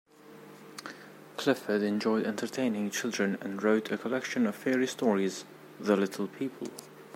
[1.37, 5.45] Clifford enjoyed entertaining children and wrote a collection of fairy stories,
[5.79, 6.69] "The Little People".